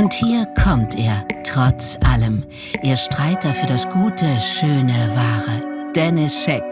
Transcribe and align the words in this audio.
Und 0.00 0.14
hier 0.14 0.46
kommt 0.64 0.98
er, 0.98 1.26
trotz 1.44 1.98
allem. 2.02 2.42
Ihr 2.82 2.96
Streiter 2.96 3.52
für 3.52 3.66
das 3.66 3.86
Gute, 3.90 4.24
Schöne, 4.40 4.94
Wahre. 5.14 5.92
Dennis 5.94 6.42
Scheck. 6.42 6.64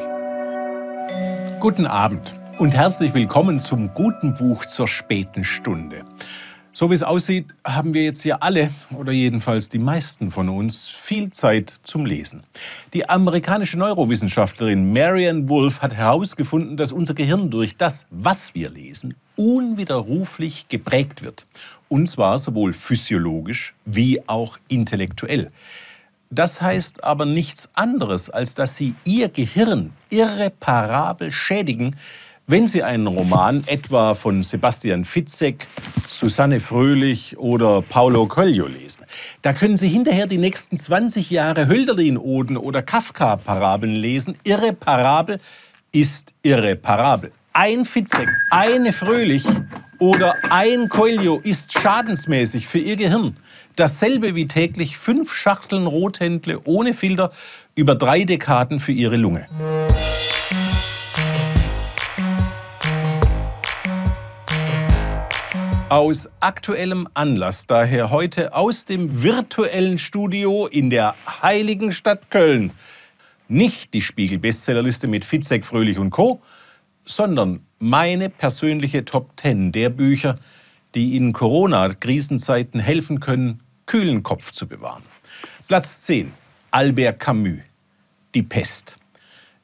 Guten 1.60 1.84
Abend 1.84 2.32
und 2.56 2.74
herzlich 2.74 3.12
willkommen 3.12 3.60
zum 3.60 3.92
guten 3.92 4.34
Buch 4.34 4.64
zur 4.64 4.88
späten 4.88 5.44
Stunde. 5.44 6.04
So 6.72 6.88
wie 6.88 6.94
es 6.94 7.02
aussieht, 7.02 7.48
haben 7.66 7.92
wir 7.92 8.02
jetzt 8.02 8.22
hier 8.22 8.42
alle, 8.42 8.70
oder 8.96 9.12
jedenfalls 9.12 9.68
die 9.68 9.78
meisten 9.78 10.30
von 10.30 10.48
uns, 10.48 10.88
viel 10.88 11.28
Zeit 11.28 11.68
zum 11.82 12.06
Lesen. 12.06 12.44
Die 12.94 13.10
amerikanische 13.10 13.78
Neurowissenschaftlerin 13.78 14.90
Marianne 14.94 15.50
Wolf 15.50 15.82
hat 15.82 15.92
herausgefunden, 15.92 16.78
dass 16.78 16.92
unser 16.92 17.12
Gehirn 17.12 17.50
durch 17.50 17.76
das, 17.76 18.06
was 18.08 18.54
wir 18.54 18.70
lesen, 18.70 19.16
unwiderruflich 19.38 20.68
geprägt 20.68 21.22
wird. 21.22 21.46
Und 21.88 22.08
zwar 22.08 22.38
sowohl 22.38 22.74
physiologisch 22.74 23.74
wie 23.86 24.20
auch 24.28 24.58
intellektuell. 24.68 25.50
Das 26.30 26.60
heißt 26.60 27.04
aber 27.04 27.24
nichts 27.24 27.70
anderes, 27.72 28.28
als 28.28 28.54
dass 28.54 28.76
sie 28.76 28.94
ihr 29.04 29.28
Gehirn 29.28 29.92
irreparabel 30.10 31.30
schädigen, 31.30 31.96
wenn 32.50 32.66
Sie 32.66 32.82
einen 32.82 33.06
Roman 33.06 33.62
etwa 33.66 34.14
von 34.14 34.42
Sebastian 34.42 35.04
Fitzek, 35.04 35.66
Susanne 36.08 36.60
Fröhlich 36.60 37.36
oder 37.36 37.82
Paulo 37.82 38.24
Coelho 38.24 38.66
lesen, 38.66 39.04
da 39.42 39.52
können 39.52 39.76
Sie 39.76 39.88
hinterher 39.88 40.26
die 40.26 40.38
nächsten 40.38 40.78
20 40.78 41.28
Jahre 41.28 41.68
Hölderlin-Oden 41.68 42.56
oder 42.56 42.80
Kafka-Parabeln 42.80 43.94
lesen. 43.94 44.38
Irreparabel 44.44 45.40
ist 45.92 46.32
irreparabel. 46.42 47.32
Ein 47.60 47.84
Fitzek, 47.84 48.28
eine 48.52 48.92
Fröhlich 48.92 49.44
oder 49.98 50.36
ein 50.48 50.88
Coelho 50.88 51.40
ist 51.42 51.72
schadensmäßig 51.72 52.68
für 52.68 52.78
Ihr 52.78 52.94
Gehirn. 52.94 53.36
Dasselbe 53.74 54.36
wie 54.36 54.46
täglich 54.46 54.96
fünf 54.96 55.34
Schachteln 55.34 55.88
Rothändle 55.88 56.60
ohne 56.66 56.94
Filter 56.94 57.32
über 57.74 57.96
drei 57.96 58.22
Dekaden 58.22 58.78
für 58.78 58.92
Ihre 58.92 59.16
Lunge. 59.16 59.48
Aus 65.88 66.28
aktuellem 66.38 67.08
Anlass 67.14 67.66
daher 67.66 68.12
heute 68.12 68.54
aus 68.54 68.84
dem 68.84 69.24
virtuellen 69.24 69.98
Studio 69.98 70.68
in 70.68 70.90
der 70.90 71.16
heiligen 71.42 71.90
Stadt 71.90 72.30
Köln 72.30 72.70
nicht 73.48 73.94
die 73.94 74.02
Spiegel-Bestsellerliste 74.02 75.08
mit 75.08 75.24
Fitzek, 75.24 75.64
Fröhlich 75.64 75.98
und 75.98 76.10
Co., 76.10 76.40
sondern 77.08 77.60
meine 77.78 78.28
persönliche 78.28 79.04
Top 79.04 79.32
10 79.40 79.72
der 79.72 79.88
Bücher, 79.88 80.38
die 80.94 81.16
in 81.16 81.32
Corona-Krisenzeiten 81.32 82.80
helfen 82.80 83.20
können, 83.20 83.60
kühlen 83.86 84.22
Kopf 84.22 84.52
zu 84.52 84.68
bewahren. 84.68 85.02
Platz 85.66 86.02
10. 86.02 86.32
Albert 86.70 87.18
Camus. 87.18 87.60
Die 88.34 88.42
Pest. 88.42 88.98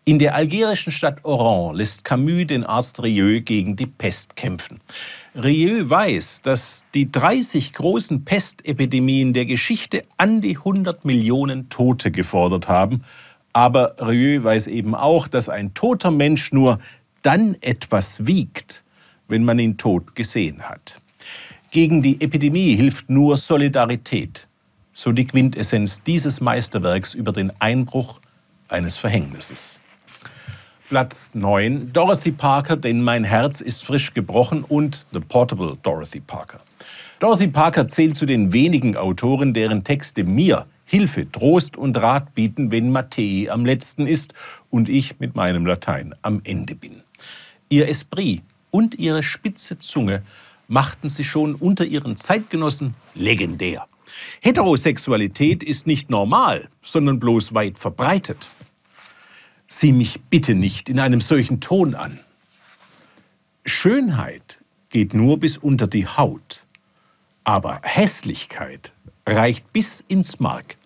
In 0.06 0.18
der 0.18 0.34
algerischen 0.34 0.92
Stadt 0.92 1.24
Oran 1.24 1.76
lässt 1.76 2.04
Camus 2.04 2.46
den 2.46 2.64
Arzt 2.64 3.02
Rieu 3.02 3.40
gegen 3.40 3.76
die 3.76 3.86
Pest 3.86 4.36
kämpfen. 4.36 4.80
Rieu 5.34 5.88
weiß, 5.88 6.42
dass 6.42 6.84
die 6.94 7.10
30 7.10 7.72
großen 7.72 8.24
Pestepidemien 8.24 9.32
der 9.32 9.46
Geschichte 9.46 10.04
an 10.16 10.40
die 10.40 10.56
100 10.56 11.04
Millionen 11.04 11.68
Tote 11.68 12.10
gefordert 12.10 12.68
haben. 12.68 13.02
Aber 13.52 13.96
Rieu 14.00 14.42
weiß 14.42 14.66
eben 14.66 14.94
auch, 14.94 15.28
dass 15.28 15.48
ein 15.48 15.74
toter 15.74 16.10
Mensch 16.10 16.52
nur 16.52 16.80
dann 17.24 17.56
etwas 17.62 18.26
wiegt, 18.26 18.84
wenn 19.28 19.44
man 19.44 19.58
ihn 19.58 19.76
tot 19.76 20.14
gesehen 20.14 20.62
hat. 20.62 21.00
Gegen 21.70 22.02
die 22.02 22.20
Epidemie 22.20 22.76
hilft 22.76 23.10
nur 23.10 23.36
Solidarität. 23.36 24.46
So 24.92 25.10
die 25.10 25.26
Quintessenz 25.26 26.02
dieses 26.02 26.40
Meisterwerks 26.40 27.14
über 27.14 27.32
den 27.32 27.50
Einbruch 27.58 28.20
eines 28.68 28.96
Verhängnisses. 28.96 29.80
Platz 30.88 31.34
9 31.34 31.92
Dorothy 31.92 32.30
Parker, 32.30 32.76
denn 32.76 33.02
mein 33.02 33.24
Herz 33.24 33.62
ist 33.62 33.82
frisch 33.82 34.12
gebrochen 34.12 34.62
und 34.62 35.06
The 35.12 35.20
Portable 35.20 35.78
Dorothy 35.82 36.20
Parker. 36.20 36.60
Dorothy 37.20 37.48
Parker 37.48 37.88
zählt 37.88 38.16
zu 38.16 38.26
den 38.26 38.52
wenigen 38.52 38.96
Autoren, 38.96 39.54
deren 39.54 39.82
Texte 39.82 40.24
mir 40.24 40.66
Hilfe, 40.84 41.30
Trost 41.32 41.78
und 41.78 41.96
Rat 41.96 42.34
bieten, 42.34 42.70
wenn 42.70 42.92
Mattei 42.92 43.48
am 43.50 43.64
letzten 43.64 44.06
ist 44.06 44.34
und 44.68 44.90
ich 44.90 45.18
mit 45.18 45.34
meinem 45.34 45.64
Latein 45.64 46.14
am 46.20 46.42
Ende 46.44 46.74
bin. 46.74 47.03
Ihr 47.74 47.88
Esprit 47.88 48.40
und 48.70 49.00
ihre 49.00 49.24
spitze 49.24 49.80
Zunge 49.80 50.22
machten 50.68 51.08
sie 51.08 51.24
schon 51.24 51.56
unter 51.56 51.84
ihren 51.84 52.16
Zeitgenossen 52.16 52.94
legendär. 53.16 53.88
Heterosexualität 54.40 55.64
ist 55.64 55.84
nicht 55.84 56.08
normal, 56.08 56.68
sondern 56.84 57.18
bloß 57.18 57.52
weit 57.52 57.76
verbreitet. 57.76 58.46
Sieh 59.66 59.90
mich 59.90 60.20
bitte 60.30 60.54
nicht 60.54 60.88
in 60.88 61.00
einem 61.00 61.20
solchen 61.20 61.60
Ton 61.60 61.96
an. 61.96 62.20
Schönheit 63.64 64.60
geht 64.88 65.12
nur 65.12 65.40
bis 65.40 65.56
unter 65.56 65.88
die 65.88 66.06
Haut, 66.06 66.62
aber 67.42 67.80
Hässlichkeit 67.82 68.92
reicht 69.26 69.72
bis 69.72 70.04
ins 70.06 70.38
Mark. 70.38 70.76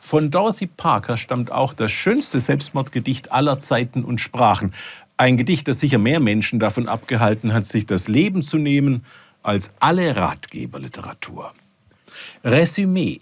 Von 0.00 0.30
Dorothy 0.30 0.66
Parker 0.66 1.16
stammt 1.16 1.50
auch 1.50 1.72
das 1.72 1.90
schönste 1.90 2.40
Selbstmordgedicht 2.40 3.32
aller 3.32 3.58
Zeiten 3.58 4.04
und 4.04 4.20
Sprachen. 4.20 4.74
Ein 5.18 5.38
Gedicht, 5.38 5.66
das 5.66 5.80
sicher 5.80 5.98
mehr 5.98 6.20
Menschen 6.20 6.60
davon 6.60 6.88
abgehalten 6.88 7.52
hat, 7.54 7.64
sich 7.64 7.86
das 7.86 8.06
Leben 8.06 8.42
zu 8.42 8.58
nehmen, 8.58 9.04
als 9.42 9.70
alle 9.80 10.14
Ratgeberliteratur. 10.16 11.54
Resümee. 12.44 13.20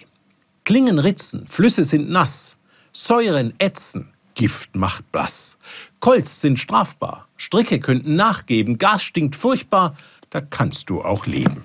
Klingen 0.64 0.98
ritzen, 0.98 1.46
Flüsse 1.46 1.84
sind 1.84 2.10
nass, 2.10 2.56
Säuren 2.92 3.52
ätzen, 3.58 4.08
Gift 4.34 4.74
macht 4.74 5.10
blass. 5.12 5.58
Kolz 6.00 6.40
sind 6.40 6.58
strafbar, 6.58 7.28
Stricke 7.36 7.78
könnten 7.78 8.16
nachgeben, 8.16 8.78
Gas 8.78 9.04
stinkt 9.04 9.36
furchtbar, 9.36 9.94
da 10.30 10.40
kannst 10.40 10.90
du 10.90 11.02
auch 11.02 11.26
leben. 11.26 11.64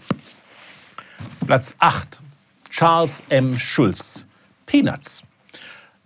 Platz 1.48 1.76
8. 1.80 2.22
Charles 2.70 3.24
M. 3.30 3.58
Schulz. 3.58 4.26
Peanuts. 4.66 5.24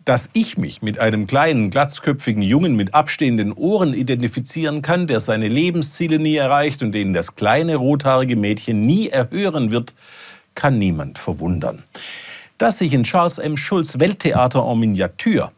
Dass 0.05 0.29
ich 0.33 0.57
mich 0.57 0.81
mit 0.81 0.99
einem 0.99 1.27
kleinen, 1.27 1.69
glatzköpfigen 1.69 2.41
Jungen 2.43 2.75
mit 2.75 2.93
abstehenden 2.93 3.53
Ohren 3.53 3.93
identifizieren 3.93 4.81
kann, 4.81 5.07
der 5.07 5.21
seine 5.21 5.47
Lebensziele 5.47 6.19
nie 6.19 6.35
erreicht 6.35 6.81
und 6.81 6.91
den 6.91 7.13
das 7.13 7.35
kleine 7.35 7.77
rothaarige 7.77 8.35
Mädchen 8.35 8.85
nie 8.85 9.07
erhören 9.07 9.71
wird, 9.71 9.93
kann 10.55 10.77
niemand 10.77 11.19
verwundern. 11.19 11.83
Dass 12.57 12.79
sich 12.79 12.93
in 12.93 13.03
Charles 13.03 13.37
M. 13.37 13.55
Schulz 13.55 13.97
Welttheater 13.97 14.65
en 14.69 14.79
Miniatur 14.79 15.51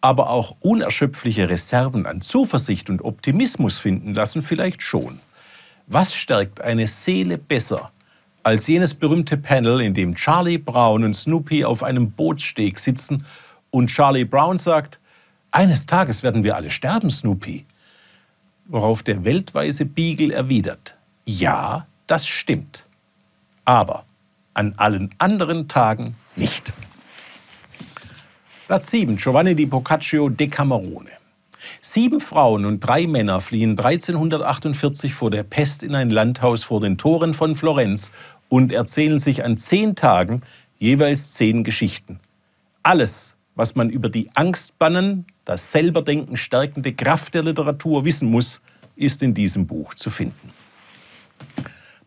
aber 0.00 0.30
auch 0.30 0.56
unerschöpfliche 0.60 1.48
Reserven 1.48 2.06
an 2.06 2.22
Zuversicht 2.22 2.88
und 2.88 3.02
Optimismus 3.02 3.78
finden 3.78 4.14
lassen, 4.14 4.42
vielleicht 4.42 4.82
schon. 4.82 5.18
Was 5.86 6.14
stärkt 6.14 6.60
eine 6.60 6.86
Seele 6.86 7.36
besser 7.36 7.90
als 8.42 8.66
jenes 8.66 8.94
berühmte 8.94 9.36
Panel, 9.36 9.80
in 9.80 9.92
dem 9.92 10.14
Charlie 10.14 10.56
Brown 10.56 11.04
und 11.04 11.14
Snoopy 11.14 11.64
auf 11.64 11.82
einem 11.82 12.12
Bootssteg 12.12 12.78
sitzen 12.78 13.26
und 13.70 13.88
Charlie 13.88 14.24
Brown 14.24 14.58
sagt, 14.58 14.98
eines 15.50 15.86
Tages 15.86 16.22
werden 16.22 16.44
wir 16.44 16.56
alle 16.56 16.70
sterben, 16.70 17.10
Snoopy. 17.10 17.66
Worauf 18.66 19.02
der 19.02 19.24
weltweise 19.24 19.84
Beagle 19.84 20.32
erwidert, 20.32 20.94
ja, 21.24 21.86
das 22.06 22.26
stimmt, 22.26 22.86
aber 23.64 24.04
an 24.54 24.74
allen 24.76 25.14
anderen 25.18 25.68
Tagen 25.68 26.14
nicht. 26.36 26.72
Platz 28.66 28.90
7. 28.90 29.16
Giovanni 29.16 29.54
di 29.56 29.66
Boccaccio 29.66 30.28
Decamerone. 30.28 31.10
Sieben 31.80 32.20
Frauen 32.20 32.64
und 32.64 32.80
drei 32.80 33.06
Männer 33.06 33.40
fliehen 33.40 33.70
1348 33.70 35.14
vor 35.14 35.30
der 35.30 35.42
Pest 35.42 35.82
in 35.82 35.94
ein 35.94 36.10
Landhaus 36.10 36.62
vor 36.62 36.80
den 36.80 36.96
Toren 36.96 37.34
von 37.34 37.56
Florenz 37.56 38.12
und 38.48 38.72
erzählen 38.72 39.18
sich 39.18 39.44
an 39.44 39.58
zehn 39.58 39.96
Tagen 39.96 40.42
jeweils 40.78 41.34
zehn 41.34 41.64
Geschichten. 41.64 42.20
Alles, 42.82 43.36
was 43.60 43.74
man 43.74 43.90
über 43.90 44.08
die 44.08 44.30
Angstbannen, 44.36 45.26
das 45.44 45.70
Selberdenken 45.70 46.38
stärkende 46.38 46.94
Kraft 46.94 47.34
der 47.34 47.42
Literatur 47.42 48.06
wissen 48.06 48.30
muss, 48.30 48.62
ist 48.96 49.22
in 49.22 49.34
diesem 49.34 49.66
Buch 49.66 49.92
zu 49.92 50.08
finden. 50.08 50.50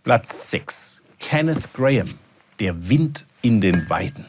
Platz 0.04 0.50
6. 0.50 1.04
Kenneth 1.20 1.72
Graham, 1.76 2.10
Der 2.60 2.90
Wind 2.90 3.28
in 3.44 3.62
den 3.62 3.88
Weiden. 3.88 4.26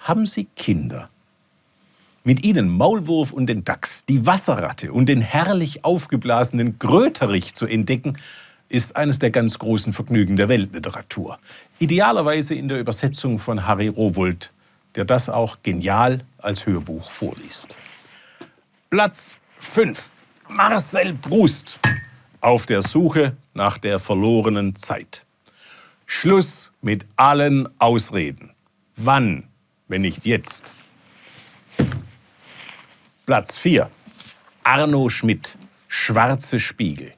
Haben 0.00 0.26
Sie 0.26 0.48
Kinder? 0.56 1.08
Mit 2.24 2.44
ihnen 2.44 2.68
Maulwurf 2.68 3.32
und 3.32 3.46
den 3.46 3.62
Dachs, 3.62 4.04
die 4.04 4.26
Wasserratte 4.26 4.92
und 4.92 5.08
den 5.08 5.20
herrlich 5.20 5.84
aufgeblasenen 5.84 6.80
Gröterich 6.80 7.54
zu 7.54 7.66
entdecken, 7.66 8.18
ist 8.68 8.96
eines 8.96 9.20
der 9.20 9.30
ganz 9.30 9.60
großen 9.60 9.92
Vergnügen 9.92 10.34
der 10.34 10.48
Weltliteratur. 10.48 11.38
Idealerweise 11.78 12.56
in 12.56 12.66
der 12.66 12.80
Übersetzung 12.80 13.38
von 13.38 13.68
Harry 13.68 13.86
Rowold, 13.86 14.50
der 14.94 15.04
das 15.04 15.28
auch 15.28 15.58
genial 15.62 16.24
als 16.38 16.66
Hörbuch 16.66 17.10
vorliest. 17.10 17.76
Platz 18.90 19.38
5. 19.58 20.10
Marcel 20.48 21.14
Proust 21.14 21.78
auf 22.40 22.66
der 22.66 22.82
Suche 22.82 23.36
nach 23.54 23.78
der 23.78 23.98
verlorenen 23.98 24.76
Zeit. 24.76 25.24
Schluss 26.06 26.70
mit 26.82 27.06
allen 27.16 27.68
Ausreden. 27.80 28.52
Wann, 28.96 29.44
wenn 29.88 30.02
nicht 30.02 30.26
jetzt? 30.26 30.70
Platz 33.26 33.56
4. 33.56 33.90
Arno 34.62 35.08
Schmidt, 35.08 35.56
Schwarze 35.88 36.60
Spiegel. 36.60 37.14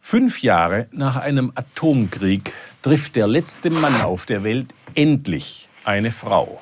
Fünf 0.00 0.42
Jahre 0.42 0.88
nach 0.90 1.16
einem 1.16 1.52
Atomkrieg 1.54 2.52
trifft 2.82 3.16
der 3.16 3.26
letzte 3.26 3.70
Mann 3.70 4.00
auf 4.02 4.26
der 4.26 4.42
Welt 4.42 4.74
endlich 4.94 5.68
eine 5.88 6.10
Frau. 6.10 6.60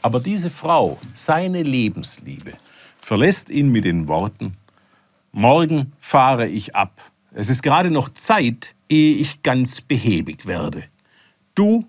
Aber 0.00 0.20
diese 0.20 0.48
Frau, 0.50 0.98
seine 1.12 1.62
Lebensliebe, 1.62 2.54
verlässt 3.00 3.50
ihn 3.50 3.70
mit 3.70 3.84
den 3.84 4.08
Worten, 4.08 4.56
Morgen 5.36 5.92
fahre 5.98 6.46
ich 6.46 6.76
ab. 6.76 7.10
Es 7.32 7.50
ist 7.50 7.64
gerade 7.64 7.90
noch 7.90 8.08
Zeit, 8.14 8.72
ehe 8.88 9.16
ich 9.16 9.42
ganz 9.42 9.80
behäbig 9.80 10.46
werde. 10.46 10.84
Du 11.56 11.86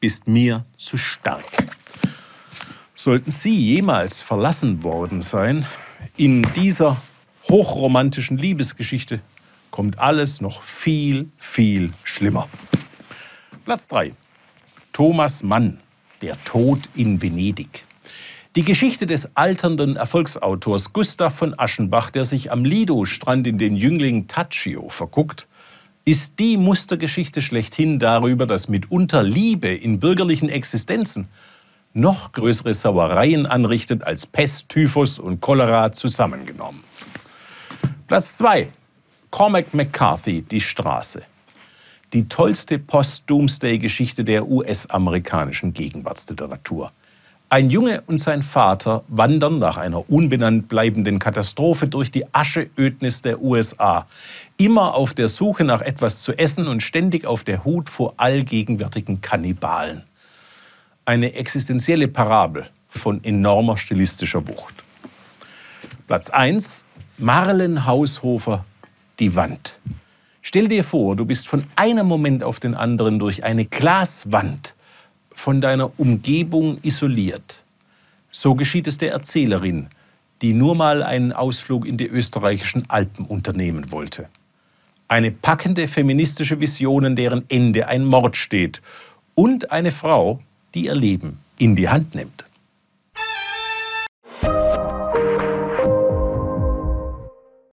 bist 0.00 0.26
mir 0.26 0.64
zu 0.76 0.98
stark. 0.98 1.44
Sollten 2.96 3.30
Sie 3.30 3.54
jemals 3.54 4.20
verlassen 4.20 4.82
worden 4.82 5.22
sein, 5.22 5.64
in 6.16 6.42
dieser 6.56 7.00
hochromantischen 7.48 8.36
Liebesgeschichte 8.36 9.20
kommt 9.70 10.00
alles 10.00 10.40
noch 10.40 10.62
viel, 10.62 11.30
viel 11.38 11.92
schlimmer. 12.02 12.48
Platz 13.64 13.86
3. 13.86 14.12
Thomas 14.92 15.44
Mann, 15.44 15.78
Der 16.20 16.36
Tod 16.42 16.80
in 16.96 17.22
Venedig. 17.22 17.84
Die 18.56 18.64
Geschichte 18.64 19.06
des 19.06 19.36
alternden 19.36 19.94
Erfolgsautors 19.94 20.92
Gustav 20.92 21.32
von 21.32 21.56
Aschenbach, 21.56 22.10
der 22.10 22.24
sich 22.24 22.50
am 22.50 22.64
Lido-Strand 22.64 23.46
in 23.46 23.56
den 23.56 23.76
Jüngling 23.76 24.26
Taccio 24.26 24.88
verguckt, 24.88 25.46
ist 26.04 26.40
die 26.40 26.56
Mustergeschichte 26.56 27.40
schlechthin 27.40 28.00
darüber, 28.00 28.46
dass 28.46 28.68
mitunter 28.68 29.22
Liebe 29.22 29.68
in 29.68 30.00
bürgerlichen 30.00 30.48
Existenzen 30.48 31.28
noch 31.92 32.32
größere 32.32 32.74
Sauereien 32.74 33.46
anrichtet 33.46 34.02
als 34.02 34.26
Pest, 34.26 34.68
Typhus 34.68 35.20
und 35.20 35.40
Cholera 35.40 35.92
zusammengenommen. 35.92 36.82
Platz 38.08 38.38
2. 38.38 38.70
Cormac 39.30 39.72
McCarthy, 39.72 40.42
Die 40.42 40.60
Straße. 40.60 41.22
Die 42.14 42.26
tollste 42.26 42.78
Post-Doomsday-Geschichte 42.78 44.24
der 44.24 44.48
US-amerikanischen 44.48 45.74
Gegenwartsliteratur. 45.74 46.90
Ein 47.50 47.68
Junge 47.68 48.02
und 48.06 48.18
sein 48.18 48.42
Vater 48.42 49.04
wandern 49.08 49.58
nach 49.58 49.76
einer 49.76 50.10
unbenannt 50.10 50.68
bleibenden 50.68 51.18
Katastrophe 51.18 51.86
durch 51.86 52.10
die 52.10 52.24
Ascheödnis 52.34 53.20
der 53.20 53.42
USA, 53.42 54.06
immer 54.56 54.94
auf 54.94 55.12
der 55.12 55.28
Suche 55.28 55.64
nach 55.64 55.82
etwas 55.82 56.22
zu 56.22 56.32
essen 56.32 56.66
und 56.66 56.82
ständig 56.82 57.26
auf 57.26 57.44
der 57.44 57.64
Hut 57.64 57.90
vor 57.90 58.14
allgegenwärtigen 58.16 59.20
Kannibalen. 59.20 60.02
Eine 61.04 61.34
existenzielle 61.34 62.08
Parabel 62.08 62.70
von 62.88 63.22
enormer 63.22 63.76
stilistischer 63.76 64.46
Wucht. 64.48 64.74
Platz 66.06 66.30
1 66.30 66.86
Marlen 67.18 67.84
Haushofer 67.84 68.64
Die 69.18 69.34
Wand. 69.36 69.78
Stell 70.42 70.68
dir 70.68 70.84
vor, 70.84 71.16
du 71.16 71.24
bist 71.24 71.48
von 71.48 71.64
einem 71.76 72.06
Moment 72.06 72.42
auf 72.42 72.60
den 72.60 72.74
anderen 72.74 73.18
durch 73.18 73.44
eine 73.44 73.64
Glaswand 73.64 74.74
von 75.32 75.60
deiner 75.60 75.90
Umgebung 75.98 76.78
isoliert. 76.82 77.62
So 78.30 78.54
geschieht 78.54 78.86
es 78.86 78.98
der 78.98 79.12
Erzählerin, 79.12 79.88
die 80.42 80.52
nur 80.52 80.74
mal 80.74 81.02
einen 81.02 81.32
Ausflug 81.32 81.86
in 81.86 81.96
die 81.96 82.06
österreichischen 82.06 82.88
Alpen 82.88 83.24
unternehmen 83.24 83.90
wollte. 83.90 84.28
Eine 85.08 85.30
packende 85.30 85.88
feministische 85.88 86.60
Vision, 86.60 87.04
in 87.04 87.16
deren 87.16 87.44
Ende 87.48 87.88
ein 87.88 88.04
Mord 88.04 88.36
steht 88.36 88.82
und 89.34 89.70
eine 89.72 89.90
Frau, 89.90 90.40
die 90.74 90.86
ihr 90.86 90.94
Leben 90.94 91.38
in 91.58 91.76
die 91.76 91.88
Hand 91.88 92.14
nimmt. 92.14 92.44